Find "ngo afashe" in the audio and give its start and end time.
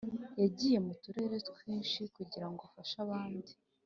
2.51-2.95